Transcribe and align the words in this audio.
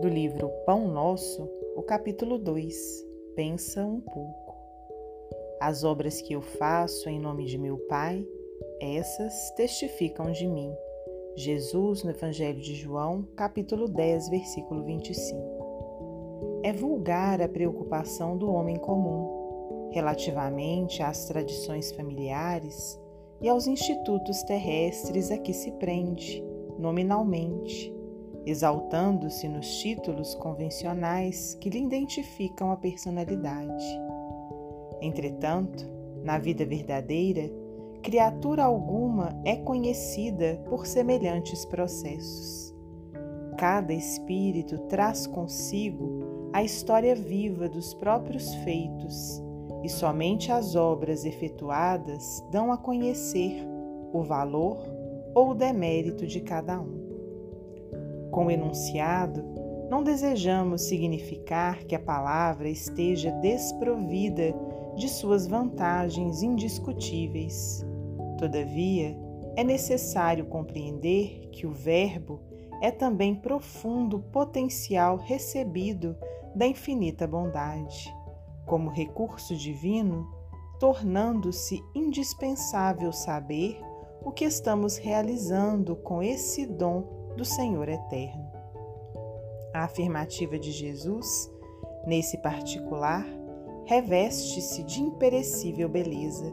do 0.00 0.08
livro 0.08 0.48
Pão 0.64 0.88
Nosso, 0.88 1.46
o 1.76 1.82
capítulo 1.82 2.38
2. 2.38 3.06
Pensa 3.36 3.84
um 3.84 4.00
pouco. 4.00 4.56
As 5.60 5.84
obras 5.84 6.22
que 6.22 6.32
eu 6.32 6.40
faço 6.40 7.10
em 7.10 7.20
nome 7.20 7.44
de 7.44 7.58
meu 7.58 7.76
Pai, 7.86 8.26
essas 8.80 9.50
testificam 9.56 10.32
de 10.32 10.46
mim. 10.46 10.72
Jesus, 11.36 12.02
no 12.02 12.12
Evangelho 12.12 12.58
de 12.58 12.74
João, 12.76 13.28
capítulo 13.36 13.86
10, 13.86 14.30
versículo 14.30 14.82
25. 14.84 16.60
É 16.64 16.72
vulgar 16.72 17.42
a 17.42 17.48
preocupação 17.48 18.38
do 18.38 18.50
homem 18.50 18.76
comum 18.76 19.90
relativamente 19.92 21.02
às 21.02 21.26
tradições 21.26 21.92
familiares 21.92 22.98
e 23.42 23.50
aos 23.50 23.66
institutos 23.66 24.42
terrestres 24.44 25.30
a 25.30 25.36
que 25.36 25.52
se 25.52 25.70
prende, 25.72 26.42
nominalmente, 26.78 27.99
exaltando-se 28.46 29.48
nos 29.48 29.66
títulos 29.78 30.34
convencionais 30.34 31.54
que 31.60 31.68
lhe 31.68 31.80
identificam 31.80 32.70
a 32.70 32.76
personalidade. 32.76 33.84
Entretanto, 35.00 35.86
na 36.22 36.38
vida 36.38 36.64
verdadeira, 36.64 37.50
criatura 38.02 38.64
alguma 38.64 39.40
é 39.44 39.56
conhecida 39.56 40.62
por 40.68 40.86
semelhantes 40.86 41.64
processos. 41.64 42.74
Cada 43.56 43.92
espírito 43.92 44.78
traz 44.88 45.26
consigo 45.26 46.48
a 46.52 46.62
história 46.62 47.14
viva 47.14 47.68
dos 47.68 47.94
próprios 47.94 48.54
feitos, 48.56 49.42
e 49.82 49.88
somente 49.88 50.52
as 50.52 50.74
obras 50.74 51.24
efetuadas 51.24 52.44
dão 52.50 52.72
a 52.72 52.76
conhecer 52.76 53.66
o 54.12 54.22
valor 54.22 54.78
ou 55.34 55.50
o 55.50 55.54
demérito 55.54 56.26
de 56.26 56.40
cada 56.40 56.80
um. 56.80 56.99
Com 58.30 58.46
o 58.46 58.50
enunciado, 58.50 59.44
não 59.90 60.02
desejamos 60.04 60.82
significar 60.82 61.84
que 61.84 61.94
a 61.94 61.98
palavra 61.98 62.68
esteja 62.68 63.32
desprovida 63.32 64.54
de 64.96 65.08
suas 65.08 65.46
vantagens 65.46 66.42
indiscutíveis. 66.42 67.84
Todavia, 68.38 69.18
é 69.56 69.64
necessário 69.64 70.46
compreender 70.46 71.48
que 71.50 71.66
o 71.66 71.72
Verbo 71.72 72.40
é 72.80 72.90
também 72.90 73.34
profundo 73.34 74.20
potencial 74.20 75.16
recebido 75.16 76.16
da 76.54 76.66
infinita 76.66 77.26
bondade, 77.26 78.14
como 78.66 78.90
recurso 78.90 79.56
divino, 79.56 80.26
tornando-se 80.78 81.82
indispensável 81.94 83.12
saber 83.12 83.78
o 84.24 84.30
que 84.30 84.44
estamos 84.44 84.96
realizando 84.96 85.96
com 85.96 86.22
esse 86.22 86.64
dom 86.64 87.19
do 87.36 87.44
Senhor 87.44 87.88
eterno. 87.88 88.50
A 89.72 89.84
afirmativa 89.84 90.58
de 90.58 90.72
Jesus, 90.72 91.50
nesse 92.06 92.38
particular, 92.38 93.24
reveste-se 93.84 94.82
de 94.82 95.00
imperecível 95.00 95.88
beleza. 95.88 96.52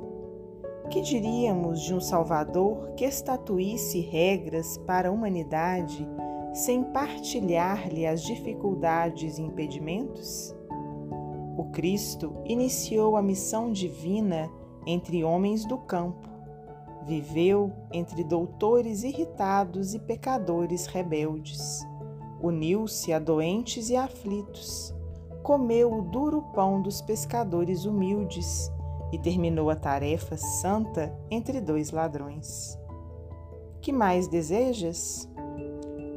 Que 0.90 1.02
diríamos 1.02 1.82
de 1.82 1.94
um 1.94 2.00
Salvador 2.00 2.94
que 2.96 3.04
estatuísse 3.04 4.00
regras 4.00 4.78
para 4.80 5.10
a 5.10 5.12
humanidade 5.12 6.08
sem 6.54 6.84
partilhar-lhe 6.84 8.06
as 8.06 8.22
dificuldades 8.22 9.38
e 9.38 9.42
impedimentos? 9.42 10.56
O 11.58 11.66
Cristo 11.72 12.36
iniciou 12.46 13.18
a 13.18 13.22
missão 13.22 13.72
divina 13.72 14.50
entre 14.86 15.24
homens 15.24 15.66
do 15.66 15.78
campo 15.78 16.37
Viveu 17.08 17.72
entre 17.94 18.22
doutores 18.22 19.02
irritados 19.02 19.94
e 19.94 20.00
pecadores 20.00 20.88
rebeldes. 20.88 21.88
Uniu-se 22.42 23.14
a 23.14 23.18
doentes 23.18 23.90
e 23.90 23.96
aflitos. 23.96 24.94
Comeu 25.42 26.00
o 26.00 26.02
duro 26.02 26.42
pão 26.54 26.82
dos 26.82 27.02
pescadores 27.02 27.86
humildes 27.86 28.70
e 29.14 29.18
terminou 29.18 29.70
a 29.70 29.76
tarefa 29.78 30.36
santa 30.36 31.18
entre 31.32 31.62
dois 31.62 31.92
ladrões. 31.92 32.78
Que 33.80 33.94
mais 33.94 34.28
desejas? 34.28 35.30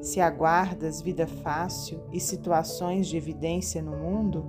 Se 0.03 0.21
aguardas 0.21 1.01
vida 1.01 1.25
fácil 1.25 2.01
e 2.13 2.19
situações 2.19 3.07
de 3.07 3.17
evidência 3.17 3.81
no 3.81 3.97
mundo, 3.97 4.45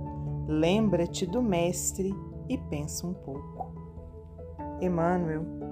lembra-te 0.48 1.24
do 1.24 1.40
Mestre 1.40 2.12
e 2.48 2.58
pensa 2.58 3.06
um 3.06 3.14
pouco. 3.14 3.72
Emmanuel 4.80 5.71